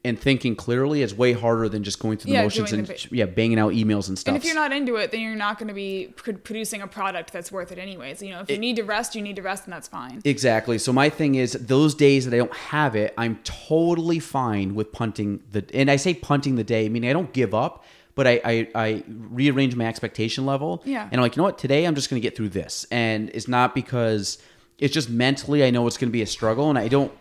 and 0.03 0.19
thinking 0.19 0.55
clearly 0.55 1.03
is 1.03 1.13
way 1.13 1.33
harder 1.33 1.69
than 1.69 1.83
just 1.83 1.99
going 1.99 2.17
through 2.17 2.29
the 2.29 2.37
Yeah, 2.37 2.43
motions 2.43 2.71
and 2.71 2.87
the 2.87 3.07
yeah, 3.11 3.25
banging 3.25 3.59
out 3.59 3.73
emails 3.73 4.07
and 4.07 4.17
stuff. 4.17 4.33
And 4.33 4.41
if 4.41 4.45
you're 4.45 4.55
not 4.55 4.71
into 4.71 4.95
it, 4.95 5.11
then 5.11 5.19
you're 5.21 5.35
not 5.35 5.59
going 5.59 5.67
to 5.67 5.73
be 5.75 6.13
producing 6.17 6.81
a 6.81 6.87
product 6.87 7.31
that's 7.31 7.51
worth 7.51 7.71
it 7.71 7.77
anyways. 7.77 8.21
You 8.21 8.31
know, 8.31 8.41
if 8.41 8.49
you 8.49 8.57
need 8.57 8.77
to 8.77 8.83
rest, 8.83 9.15
you 9.15 9.21
need 9.21 9.35
to 9.35 9.41
rest, 9.43 9.65
and 9.65 9.73
that's 9.73 9.87
fine. 9.87 10.21
Exactly. 10.25 10.79
So 10.79 10.91
my 10.91 11.09
thing 11.09 11.35
is 11.35 11.53
those 11.53 11.93
days 11.93 12.25
that 12.25 12.33
I 12.33 12.37
don't 12.39 12.53
have 12.53 12.95
it, 12.95 13.13
I'm 13.17 13.39
totally 13.43 14.19
fine 14.19 14.73
with 14.73 14.91
punting 14.91 15.43
the 15.51 15.63
and 15.73 15.91
I 15.91 15.97
say 15.97 16.13
punting 16.13 16.55
the 16.55 16.63
day, 16.63 16.89
meaning 16.89 17.09
I 17.09 17.13
don't 17.13 17.31
give 17.31 17.53
up, 17.53 17.85
but 18.15 18.25
I 18.25 18.41
I, 18.43 18.67
I 18.73 19.03
rearrange 19.07 19.75
my 19.75 19.85
expectation 19.85 20.45
level. 20.45 20.81
Yeah. 20.83 21.03
And 21.03 21.15
I'm 21.15 21.21
like, 21.21 21.35
you 21.35 21.41
know 21.41 21.45
what, 21.45 21.59
today 21.59 21.85
I'm 21.85 21.93
just 21.95 22.09
gonna 22.09 22.19
get 22.21 22.35
through 22.35 22.49
this. 22.49 22.87
And 22.91 23.29
it's 23.33 23.47
not 23.47 23.75
because 23.75 24.39
it's 24.79 24.93
just 24.93 25.11
mentally 25.11 25.63
I 25.63 25.69
know 25.69 25.85
it's 25.85 25.97
gonna 25.97 26.11
be 26.11 26.23
a 26.23 26.27
struggle 26.27 26.69
and 26.69 26.77
I 26.79 26.87
don't 26.87 27.11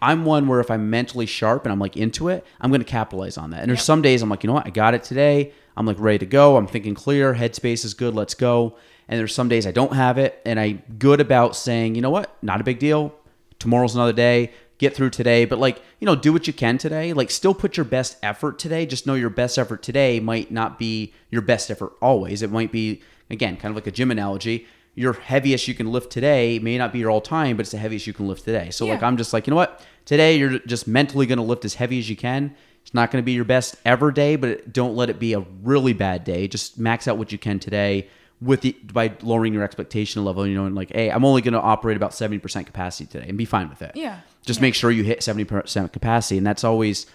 I'm 0.00 0.24
one 0.24 0.46
where 0.46 0.60
if 0.60 0.70
I'm 0.70 0.90
mentally 0.90 1.26
sharp 1.26 1.64
and 1.64 1.72
I'm 1.72 1.78
like 1.78 1.96
into 1.96 2.28
it, 2.28 2.46
I'm 2.60 2.70
going 2.70 2.80
to 2.80 2.86
capitalize 2.86 3.36
on 3.36 3.50
that. 3.50 3.60
And 3.60 3.68
there's 3.68 3.82
some 3.82 4.02
days 4.02 4.22
I'm 4.22 4.28
like, 4.28 4.42
you 4.42 4.48
know 4.48 4.54
what, 4.54 4.66
I 4.66 4.70
got 4.70 4.94
it 4.94 5.02
today. 5.02 5.52
I'm 5.76 5.86
like 5.86 5.98
ready 5.98 6.18
to 6.18 6.26
go. 6.26 6.56
I'm 6.56 6.66
thinking 6.66 6.94
clear. 6.94 7.34
Headspace 7.34 7.84
is 7.84 7.94
good. 7.94 8.14
Let's 8.14 8.34
go. 8.34 8.76
And 9.08 9.18
there's 9.18 9.34
some 9.34 9.48
days 9.48 9.66
I 9.66 9.70
don't 9.70 9.94
have 9.94 10.18
it, 10.18 10.40
and 10.44 10.60
I'm 10.60 10.82
good 10.98 11.20
about 11.20 11.56
saying, 11.56 11.94
you 11.94 12.02
know 12.02 12.10
what, 12.10 12.36
not 12.42 12.60
a 12.60 12.64
big 12.64 12.78
deal. 12.78 13.14
Tomorrow's 13.58 13.94
another 13.94 14.12
day. 14.12 14.52
Get 14.76 14.94
through 14.94 15.10
today, 15.10 15.44
but 15.44 15.58
like 15.58 15.82
you 15.98 16.06
know, 16.06 16.14
do 16.14 16.32
what 16.32 16.46
you 16.46 16.52
can 16.52 16.78
today. 16.78 17.12
Like, 17.12 17.32
still 17.32 17.52
put 17.52 17.76
your 17.76 17.82
best 17.82 18.16
effort 18.22 18.60
today. 18.60 18.86
Just 18.86 19.08
know 19.08 19.14
your 19.14 19.28
best 19.28 19.58
effort 19.58 19.82
today 19.82 20.20
might 20.20 20.52
not 20.52 20.78
be 20.78 21.12
your 21.30 21.42
best 21.42 21.68
effort 21.68 21.94
always. 22.00 22.42
It 22.42 22.52
might 22.52 22.70
be 22.70 23.02
again, 23.28 23.56
kind 23.56 23.70
of 23.72 23.74
like 23.74 23.88
a 23.88 23.90
gym 23.90 24.12
analogy 24.12 24.66
your 24.98 25.12
heaviest 25.12 25.68
you 25.68 25.74
can 25.74 25.92
lift 25.92 26.10
today 26.10 26.58
may 26.58 26.76
not 26.76 26.92
be 26.92 26.98
your 26.98 27.10
all 27.10 27.20
time, 27.20 27.56
but 27.56 27.60
it's 27.60 27.70
the 27.70 27.78
heaviest 27.78 28.06
you 28.06 28.12
can 28.12 28.26
lift 28.26 28.44
today. 28.44 28.70
So 28.70 28.84
like 28.86 29.02
I'm 29.02 29.16
just 29.16 29.32
like, 29.32 29.46
you 29.46 29.52
know 29.52 29.56
what? 29.56 29.80
Today 30.04 30.36
you're 30.36 30.58
just 30.60 30.88
mentally 30.88 31.24
going 31.26 31.36
to 31.38 31.44
lift 31.44 31.64
as 31.64 31.74
heavy 31.74 31.98
as 32.00 32.10
you 32.10 32.16
can. 32.16 32.54
It's 32.82 32.92
not 32.94 33.10
going 33.10 33.22
to 33.22 33.24
be 33.24 33.32
your 33.32 33.44
best 33.44 33.76
ever 33.84 34.10
day, 34.10 34.34
but 34.36 34.72
don't 34.72 34.96
let 34.96 35.08
it 35.10 35.18
be 35.20 35.34
a 35.34 35.40
really 35.62 35.92
bad 35.92 36.24
day. 36.24 36.48
Just 36.48 36.78
max 36.78 37.06
out 37.06 37.16
what 37.16 37.30
you 37.30 37.38
can 37.38 37.60
today 37.60 38.08
with 38.40 38.62
the 38.62 38.72
by 38.92 39.12
lowering 39.22 39.52
your 39.52 39.62
expectation 39.62 40.24
level, 40.24 40.46
you 40.46 40.54
know, 40.54 40.64
and 40.66 40.74
like, 40.74 40.92
hey, 40.92 41.10
I'm 41.10 41.24
only 41.24 41.42
going 41.42 41.54
to 41.54 41.60
operate 41.60 41.96
about 41.96 42.10
70% 42.12 42.66
capacity 42.66 43.06
today 43.06 43.26
and 43.28 43.38
be 43.38 43.44
fine 43.44 43.68
with 43.68 43.82
it. 43.82 43.92
Yeah. 43.94 44.20
Just 44.46 44.58
Yeah. 44.58 44.62
make 44.62 44.74
sure 44.74 44.90
you 44.90 45.04
hit 45.04 45.20
70% 45.20 45.92
capacity 45.92 46.38
and 46.38 46.46
that's 46.46 46.64
always 46.64 47.06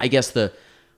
I 0.00 0.08
guess 0.08 0.30
the 0.32 0.52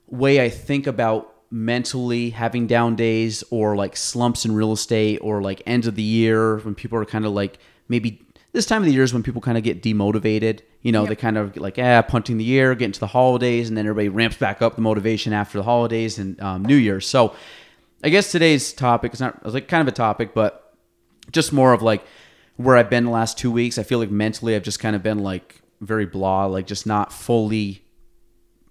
way 0.07 0.43
I 0.43 0.49
think 0.49 0.87
about 0.87 1.33
mentally 1.49 2.29
having 2.31 2.67
down 2.67 2.95
days 2.95 3.43
or 3.51 3.75
like 3.75 3.95
slumps 3.95 4.45
in 4.45 4.53
real 4.53 4.71
estate 4.73 5.19
or 5.21 5.41
like 5.41 5.61
end 5.65 5.85
of 5.87 5.95
the 5.95 6.01
year 6.03 6.57
when 6.57 6.75
people 6.75 6.97
are 6.97 7.05
kind 7.05 7.25
of 7.25 7.31
like 7.31 7.57
maybe 7.87 8.21
this 8.51 8.65
time 8.65 8.81
of 8.81 8.85
the 8.87 8.93
year 8.93 9.03
is 9.03 9.13
when 9.13 9.23
people 9.23 9.41
kind 9.41 9.57
of 9.57 9.63
get 9.63 9.81
demotivated. 9.83 10.61
You 10.81 10.91
know, 10.91 11.01
Yep. 11.01 11.09
they 11.09 11.15
kind 11.15 11.37
of 11.37 11.57
like, 11.57 11.77
ah, 11.79 12.01
punting 12.01 12.37
the 12.37 12.43
year, 12.43 12.73
get 12.75 12.85
into 12.85 12.99
the 12.99 13.07
holidays, 13.07 13.67
and 13.67 13.77
then 13.77 13.85
everybody 13.85 14.09
ramps 14.09 14.37
back 14.37 14.61
up 14.61 14.75
the 14.75 14.81
motivation 14.81 15.33
after 15.33 15.57
the 15.57 15.63
holidays 15.63 16.17
and 16.17 16.39
um, 16.41 16.63
New 16.63 16.75
Year's. 16.77 17.07
So 17.07 17.35
I 18.03 18.09
guess 18.09 18.31
today's 18.31 18.71
topic 18.73 19.13
is 19.13 19.19
not, 19.19 19.45
like 19.45 19.67
kind 19.67 19.81
of 19.81 19.87
a 19.87 19.95
topic, 19.95 20.33
but 20.33 20.73
just 21.31 21.51
more 21.51 21.73
of 21.73 21.81
like 21.81 22.05
where 22.55 22.77
I've 22.77 22.89
been 22.89 23.05
the 23.05 23.11
last 23.11 23.37
two 23.37 23.51
weeks. 23.51 23.77
I 23.77 23.83
feel 23.83 23.99
like 23.99 24.11
mentally 24.11 24.55
I've 24.55 24.63
just 24.63 24.79
kind 24.79 24.95
of 24.95 25.03
been 25.03 25.19
like 25.19 25.61
very 25.81 26.05
blah, 26.05 26.45
like 26.45 26.67
just 26.67 26.85
not 26.87 27.11
fully 27.11 27.83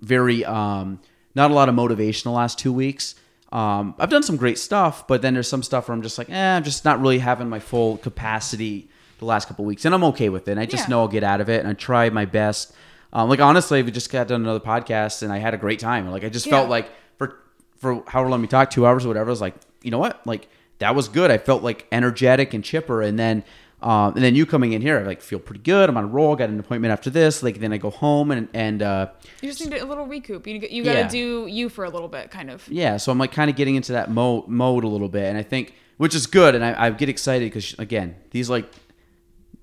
very 0.01 0.45
um 0.45 1.01
not 1.37 1.51
a 1.53 1.55
lot 1.55 1.69
of 1.69 1.75
motivation 1.77 2.29
the 2.31 2.35
last 2.37 2.59
two 2.59 2.73
weeks. 2.73 3.15
Um, 3.53 3.95
I've 3.99 4.11
done 4.11 4.25
some 4.25 4.37
great 4.37 4.59
stuff, 4.59 5.07
but 5.07 5.23
then 5.23 5.35
there's 5.35 5.49
some 5.49 5.63
stuff 5.63 5.87
where 5.89 5.95
I'm 5.95 6.03
just 6.03 6.19
like, 6.19 6.29
eh, 6.31 6.57
I'm 6.57 6.65
just 6.65 6.85
not 6.85 7.01
really 7.01 7.19
having 7.21 7.49
my 7.49 7.61
full 7.61 7.99
capacity 7.99 8.89
the 9.19 9.25
last 9.25 9.47
couple 9.47 9.65
weeks, 9.65 9.85
and 9.85 9.95
I'm 9.95 10.03
okay 10.05 10.29
with 10.31 10.49
it. 10.49 10.53
And 10.53 10.61
I 10.61 10.67
just 10.67 10.85
Yeah. 10.89 10.91
know 10.91 11.01
I'll 11.03 11.09
get 11.09 11.23
out 11.23 11.41
of 11.41 11.49
it, 11.49 11.61
and 11.61 11.69
I 11.69 11.75
try 11.75 12.11
my 12.11 12.25
best. 12.25 12.73
Um, 13.13 13.29
like 13.29 13.41
honestly, 13.41 13.83
we 13.83 13.91
just 13.93 14.11
got 14.11 14.27
done 14.29 14.41
another 14.43 14.61
podcast, 14.61 15.23
and 15.23 15.33
I 15.33 15.39
had 15.39 15.55
a 15.55 15.57
great 15.57 15.79
time. 15.79 16.11
Like 16.11 16.25
I 16.25 16.29
just 16.29 16.49
felt 16.49 16.69
like 16.69 16.91
for 17.19 17.37
for 17.79 18.03
however 18.09 18.31
long 18.31 18.41
we 18.41 18.47
talked, 18.49 18.73
two 18.73 18.85
hours 18.87 19.05
or 19.05 19.09
whatever, 19.09 19.31
I 19.31 19.33
was 19.33 19.41
like, 19.41 19.55
you 19.83 19.91
know 19.91 19.99
what, 19.99 20.27
like 20.27 20.49
that 20.81 20.95
was 20.95 21.09
good. 21.09 21.31
I 21.31 21.39
felt 21.39 21.63
like 21.63 21.87
energetic 21.93 22.53
and 22.55 22.65
chipper, 22.65 23.01
and 23.03 23.19
then. 23.19 23.45
Um, 23.87 24.15
and 24.17 24.25
then 24.25 24.35
you 24.35 24.47
coming 24.47 24.73
in 24.73 24.83
here, 24.83 24.99
I 24.99 25.03
like 25.05 25.21
feel 25.21 25.39
pretty 25.39 25.63
good. 25.63 25.89
I'm 25.89 25.97
on 25.97 26.05
a 26.05 26.07
roll. 26.09 26.35
Got 26.35 26.49
an 26.51 26.59
appointment 26.59 26.91
after 26.93 27.09
this. 27.09 27.43
Like 27.43 27.61
then 27.61 27.73
I 27.73 27.79
go 27.79 27.91
home 27.91 28.31
and 28.33 28.49
and 28.53 28.83
uh, 28.83 29.09
You 29.41 29.49
just 29.51 29.65
need 29.65 29.79
a 29.81 29.85
little 29.85 30.07
recoup. 30.07 30.47
You 30.47 30.55
you 30.69 30.83
got 30.83 30.95
to 30.95 30.99
Yeah. 30.99 31.09
do 31.09 31.47
you 31.47 31.69
for 31.69 31.85
a 31.85 31.91
little 31.91 32.09
bit, 32.09 32.31
kind 32.31 32.51
of. 32.51 32.67
yeah 32.69 32.97
so 32.97 33.13
i'm 33.13 33.19
like 33.19 33.33
kind 33.33 33.49
of 33.51 33.57
getting 33.57 33.77
into 33.77 33.93
that 33.93 34.11
mode 34.11 34.49
mode 34.49 34.83
a 34.85 34.89
little 34.89 35.09
bit 35.09 35.25
and 35.25 35.39
i 35.39 35.43
think 35.43 35.75
which 35.99 36.15
is 36.15 36.27
good 36.27 36.55
and 36.57 36.65
i, 36.65 36.87
I 36.87 36.91
get 36.91 37.09
excited 37.09 37.45
because 37.47 37.75
again 37.79 38.17
these 38.33 38.51
like 38.51 38.67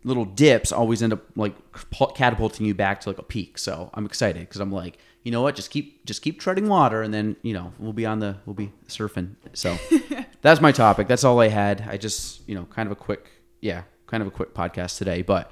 little 0.03 0.25
dips 0.25 0.71
always 0.71 1.01
end 1.03 1.13
up 1.13 1.21
like 1.35 1.55
catapulting 2.15 2.65
you 2.65 2.73
back 2.75 3.01
to 3.01 3.09
like 3.09 3.17
a 3.17 3.23
peak 3.23 3.57
so 3.57 3.89
i'm 3.93 4.05
excited 4.05 4.39
because 4.47 4.61
i'm 4.61 4.71
like 4.71 4.97
you 5.23 5.31
know 5.31 5.41
what 5.41 5.55
just 5.55 5.69
keep 5.71 6.05
just 6.05 6.21
keep 6.21 6.39
treading 6.39 6.67
water 6.67 7.01
and 7.01 7.13
then 7.13 7.35
you 7.41 7.53
know 7.53 7.71
we'll 7.79 7.93
be 7.93 8.05
on 8.05 8.19
the 8.19 8.35
we'll 8.45 8.53
be 8.53 8.71
surfing 8.87 9.35
so 9.53 9.77
that's 10.41 10.61
my 10.61 10.71
topic 10.71 11.07
that's 11.07 11.23
all 11.23 11.39
i 11.39 11.47
had 11.47 11.85
i 11.89 11.97
just 11.97 12.47
you 12.47 12.55
know 12.55 12.65
kind 12.65 12.87
of 12.87 12.91
a 12.91 12.95
quick 12.95 13.29
yeah 13.61 13.83
kind 14.13 14.21
of 14.21 14.27
a 14.27 14.31
quick 14.31 14.53
podcast 14.53 14.99
today 14.99 15.23
but 15.23 15.51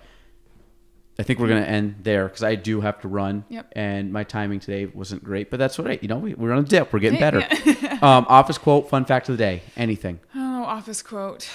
I 1.20 1.24
think 1.24 1.40
we're 1.40 1.48
gonna 1.50 1.62
end 1.62 1.96
there 2.04 2.26
because 2.28 2.44
I 2.44 2.56
do 2.56 2.82
have 2.82 3.02
to 3.02 3.08
run, 3.08 3.44
Yep. 3.50 3.74
and 3.76 4.12
my 4.14 4.24
timing 4.24 4.60
today 4.60 4.86
wasn't 4.88 5.24
great. 5.24 5.52
But 5.52 5.60
that's 5.60 5.78
what 5.78 5.86
I, 5.92 6.00
you 6.02 6.08
know, 6.08 6.18
we, 6.18 6.34
we're 6.34 6.52
on 6.54 6.60
a 6.60 6.64
dip. 6.64 6.92
We're 6.92 7.00
getting 7.00 7.20
Yeah, 7.20 7.32
better. 7.32 8.06
um, 8.06 8.26
office 8.30 8.58
quote, 8.58 8.90
fun 8.90 9.06
fact 9.06 9.30
of 9.30 9.38
the 9.38 9.44
day, 9.44 9.62
anything. 9.76 10.20
Oh, 10.36 10.64
office 10.64 11.04
quote. 11.04 11.48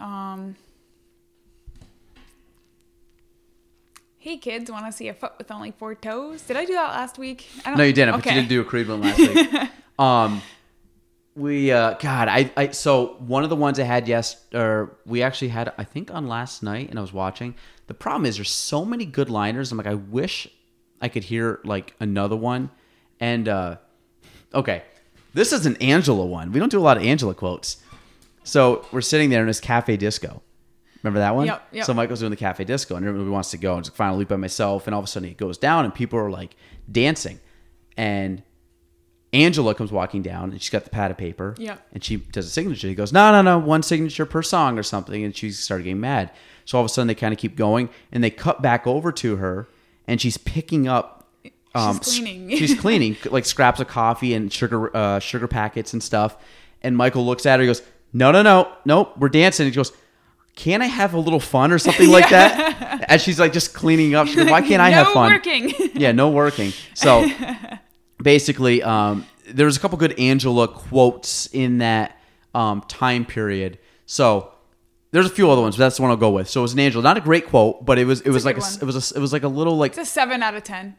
Um, 0.00 0.56
hey 4.18 4.36
kids, 4.38 4.70
want 4.70 4.86
to 4.86 4.92
see 4.92 5.06
a 5.08 5.14
foot 5.14 5.32
with 5.38 5.50
only 5.52 5.70
four 5.70 5.94
toes? 5.94 6.42
Did 6.42 6.56
I 6.56 6.64
do 6.64 6.72
that 6.72 6.88
last 6.88 7.18
week? 7.18 7.46
I 7.64 7.68
don't, 7.70 7.78
No, 7.78 7.84
you 7.84 7.92
didn't. 7.92 8.14
But 8.16 8.26
Okay. 8.26 8.34
you 8.34 8.40
did 8.42 8.48
do 8.48 8.60
a 8.62 8.64
Creed 8.64 8.88
one 8.88 9.00
last 9.02 9.18
week. 9.18 9.70
um, 9.98 10.42
we, 11.36 11.72
uh, 11.72 11.94
God, 11.94 12.28
I, 12.28 12.50
I, 12.56 12.70
so 12.70 13.16
one 13.18 13.42
of 13.42 13.50
the 13.50 13.56
ones 13.56 13.80
I 13.80 13.84
had 13.84 14.06
yes, 14.06 14.36
or 14.54 14.96
we 15.04 15.22
actually 15.22 15.48
had, 15.48 15.72
I 15.76 15.84
think 15.84 16.12
on 16.12 16.28
last 16.28 16.62
night, 16.62 16.90
and 16.90 16.98
I 16.98 17.02
was 17.02 17.12
watching. 17.12 17.54
The 17.86 17.94
problem 17.94 18.24
is 18.24 18.36
there's 18.36 18.50
so 18.50 18.84
many 18.84 19.04
good 19.04 19.28
liners. 19.28 19.72
I'm 19.72 19.78
like, 19.78 19.86
I 19.86 19.94
wish 19.94 20.48
I 21.00 21.08
could 21.08 21.24
hear 21.24 21.60
like 21.64 21.94
another 21.98 22.36
one. 22.36 22.70
And 23.20 23.48
uh, 23.48 23.76
okay, 24.54 24.82
this 25.34 25.52
is 25.52 25.66
an 25.66 25.76
Angela 25.76 26.24
one. 26.24 26.52
We 26.52 26.60
don't 26.60 26.70
do 26.70 26.78
a 26.78 26.82
lot 26.82 26.96
of 26.96 27.02
Angela 27.02 27.34
quotes. 27.34 27.78
So 28.44 28.86
we're 28.92 29.00
sitting 29.00 29.30
there 29.30 29.40
in 29.40 29.46
this 29.46 29.60
cafe 29.60 29.96
disco. 29.96 30.42
Remember 31.02 31.18
that 31.18 31.34
one? 31.34 31.46
Yep, 31.46 31.68
yep. 31.72 31.84
So 31.84 31.92
Michael's 31.92 32.20
doing 32.20 32.30
the 32.30 32.36
cafe 32.36 32.64
disco, 32.64 32.96
and 32.96 33.04
everybody 33.04 33.30
wants 33.30 33.50
to 33.50 33.58
go. 33.58 33.74
And 33.74 33.84
just 33.84 33.96
finally 33.96 34.20
leave 34.20 34.28
by 34.28 34.36
myself, 34.36 34.86
and 34.86 34.94
all 34.94 35.00
of 35.00 35.04
a 35.04 35.08
sudden 35.08 35.28
it 35.28 35.36
goes 35.36 35.58
down, 35.58 35.84
and 35.84 35.94
people 35.94 36.18
are 36.18 36.30
like 36.30 36.56
dancing, 36.90 37.40
and 37.96 38.42
Angela 39.34 39.74
comes 39.74 39.90
walking 39.92 40.22
down, 40.22 40.52
and 40.52 40.62
she's 40.62 40.70
got 40.70 40.84
the 40.84 40.90
pad 40.90 41.10
of 41.10 41.16
paper, 41.18 41.54
Yep. 41.58 41.86
and 41.92 42.04
she 42.04 42.16
does 42.16 42.46
a 42.46 42.50
signature. 42.50 42.88
He 42.88 42.94
goes, 42.94 43.12
"No, 43.12 43.32
no, 43.32 43.42
no, 43.42 43.58
one 43.58 43.82
signature 43.82 44.24
per 44.26 44.42
song 44.42 44.78
or 44.78 44.82
something," 44.82 45.22
and 45.24 45.36
she 45.36 45.50
started 45.50 45.84
getting 45.84 46.00
mad. 46.00 46.30
So 46.64 46.78
all 46.78 46.84
of 46.84 46.90
a 46.90 46.92
sudden 46.94 47.08
they 47.08 47.14
kind 47.14 47.32
of 47.32 47.38
keep 47.38 47.56
going, 47.56 47.88
and 48.12 48.22
they 48.24 48.30
cut 48.30 48.62
back 48.62 48.86
over 48.86 49.12
to 49.12 49.36
her, 49.36 49.66
and 50.08 50.20
she's 50.20 50.36
picking 50.38 50.88
up. 50.88 51.26
um, 51.74 52.00
She's 52.02 52.18
cleaning. 52.20 52.50
she's 52.56 52.74
cleaning 52.80 53.16
like 53.30 53.44
scraps 53.44 53.80
of 53.80 53.88
coffee 53.88 54.32
and 54.34 54.52
sugar 54.52 54.96
uh, 54.96 55.18
sugar 55.18 55.48
packets 55.48 55.92
and 55.92 56.02
stuff. 56.02 56.36
And 56.82 56.96
Michael 56.96 57.26
looks 57.26 57.44
at 57.46 57.58
her. 57.58 57.62
He 57.62 57.66
goes, 57.66 57.82
"No, 58.12 58.30
no, 58.30 58.42
no, 58.42 58.68
nope. 58.84 59.14
We're 59.18 59.28
dancing." 59.30 59.66
He 59.66 59.72
goes, 59.72 59.90
"Can 60.54 60.80
I 60.82 60.86
have 60.86 61.12
a 61.14 61.18
little 61.18 61.40
fun 61.40 61.72
or 61.72 61.78
something 61.78 62.08
like 62.08 62.30
that?" 62.30 63.04
As 63.08 63.20
she's 63.22 63.40
like 63.40 63.52
just 63.52 63.74
cleaning 63.74 64.14
up. 64.14 64.28
She 64.28 64.36
goes, 64.36 64.48
"Why 64.50 64.60
can't 64.68 64.80
I 64.80 64.90
no 64.90 64.96
have 64.96 65.08
fun?" 65.08 65.32
working. 65.32 65.72
yeah, 65.94 66.12
no 66.12 66.30
working. 66.30 66.72
So 66.94 67.28
basically, 68.24 68.82
um, 68.82 69.24
there 69.48 69.66
was 69.66 69.76
a 69.76 69.80
couple 69.80 69.98
good 69.98 70.18
Angela 70.18 70.66
quotes 70.66 71.46
in 71.52 71.78
that 71.78 72.18
um, 72.54 72.80
time 72.88 73.24
period. 73.24 73.78
So 74.06 74.50
there's 75.12 75.26
a 75.26 75.30
few 75.30 75.50
other 75.50 75.62
ones, 75.62 75.76
but 75.76 75.84
that's 75.84 75.96
the 75.96 76.02
one 76.02 76.10
I'll 76.10 76.16
go 76.16 76.30
with. 76.30 76.48
So 76.48 76.60
it 76.60 76.62
was 76.62 76.72
an 76.72 76.80
Angela, 76.80 77.02
not 77.04 77.16
a 77.16 77.20
great 77.20 77.46
quote, 77.46 77.84
but 77.84 77.98
it 77.98 78.04
was 78.04 78.20
it 78.22 78.30
was 78.30 78.44
like 78.44 78.56
a, 78.56 78.60
one. 78.60 78.72
it 78.80 78.84
was 78.84 79.12
a, 79.12 79.16
it 79.16 79.20
was 79.20 79.32
like 79.32 79.44
a 79.44 79.48
little 79.48 79.76
like 79.76 79.92
it's 79.92 79.98
a 79.98 80.04
seven 80.04 80.42
out 80.42 80.54
of 80.54 80.64
ten. 80.64 80.96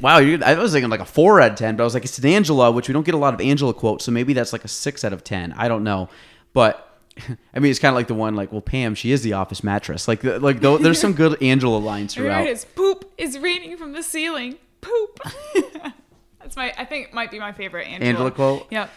wow. 0.00 0.18
You, 0.18 0.42
I 0.44 0.54
was 0.54 0.72
thinking 0.72 0.90
like 0.90 1.00
a 1.00 1.04
four 1.06 1.40
out 1.40 1.52
of 1.52 1.56
ten, 1.56 1.76
but 1.76 1.82
I 1.82 1.84
was 1.84 1.94
like 1.94 2.04
it's 2.04 2.18
an 2.18 2.26
Angela, 2.26 2.70
which 2.70 2.88
we 2.88 2.92
don't 2.92 3.06
get 3.06 3.14
a 3.14 3.18
lot 3.18 3.32
of 3.32 3.40
Angela 3.40 3.72
quotes, 3.72 4.04
so 4.04 4.12
maybe 4.12 4.32
that's 4.34 4.52
like 4.52 4.64
a 4.64 4.68
six 4.68 5.04
out 5.04 5.12
of 5.12 5.24
ten. 5.24 5.52
I 5.56 5.68
don't 5.68 5.84
know, 5.84 6.08
but. 6.52 6.88
I 7.54 7.58
mean, 7.58 7.70
it's 7.70 7.78
kind 7.78 7.90
of 7.92 7.96
like 7.96 8.06
the 8.06 8.14
one, 8.14 8.36
like, 8.36 8.52
well, 8.52 8.62
Pam, 8.62 8.94
she 8.94 9.12
is 9.12 9.20
the 9.20 9.34
office 9.34 9.62
mattress. 9.62 10.08
Like, 10.08 10.22
the- 10.22 10.40
like 10.40 10.60
though, 10.60 10.78
there's 10.78 10.98
some 10.98 11.12
good 11.12 11.42
Angela 11.42 11.76
lines 11.76 12.14
Here 12.14 12.24
throughout. 12.24 12.46
it 12.46 12.50
is. 12.52 12.64
Poop 12.64 13.04
is 13.18 13.38
raining 13.38 13.76
from 13.76 13.92
the 13.92 14.02
ceiling. 14.02 14.56
Poop. 14.80 15.20
That's 16.42 16.56
my. 16.56 16.72
I 16.76 16.84
think 16.84 17.08
it 17.08 17.14
might 17.14 17.30
be 17.30 17.38
my 17.38 17.52
favorite 17.52 17.86
Angela, 17.86 18.08
Angela 18.10 18.30
quote? 18.30 18.66
Yep. 18.70 18.90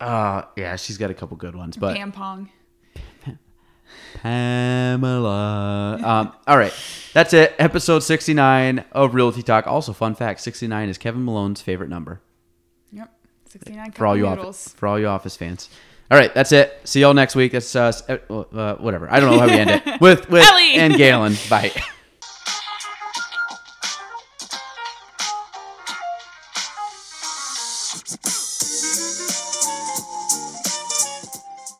Uh, 0.00 0.42
yeah, 0.56 0.76
she's 0.76 0.96
got 0.98 1.10
a 1.10 1.14
couple 1.14 1.36
good 1.36 1.54
ones, 1.54 1.76
but 1.76 1.96
Pam 1.96 2.10
Pong. 2.12 2.50
Pamela. 4.14 5.98
Um, 6.02 6.32
all 6.46 6.58
right, 6.58 6.72
that's 7.12 7.32
it. 7.32 7.54
Episode 7.58 8.00
69 8.00 8.84
of 8.92 9.14
Realty 9.14 9.42
Talk. 9.42 9.66
Also, 9.66 9.92
fun 9.92 10.14
fact: 10.14 10.40
69 10.40 10.88
is 10.88 10.98
Kevin 10.98 11.24
Malone's 11.24 11.62
favorite 11.62 11.88
number 11.90 12.20
Yep. 12.92 13.12
Sixty 13.48 13.72
nine 13.72 13.92
for 13.92 14.06
all 14.06 14.16
you 14.16 14.26
office 14.26 14.68
for 14.68 14.86
all 14.86 14.98
you 14.98 15.06
office 15.06 15.36
fans. 15.36 15.68
All 16.10 16.18
right, 16.18 16.32
that's 16.34 16.52
it. 16.52 16.80
See 16.84 17.00
y'all 17.00 17.14
next 17.14 17.34
week. 17.36 17.52
That's 17.52 17.74
uh, 17.76 17.92
uh, 18.08 18.34
uh, 18.34 18.76
whatever. 18.76 19.10
I 19.10 19.20
don't 19.20 19.30
know 19.30 19.38
how 19.38 19.46
we 19.46 19.52
end 19.52 19.70
it 19.70 19.82
with 20.00 20.28
with 20.28 20.42
Ellie! 20.44 20.74
and 20.74 20.94
Gaelan. 20.94 21.48
Bye. 21.50 21.72